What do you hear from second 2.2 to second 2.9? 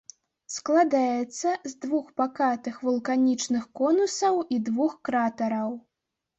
пакатых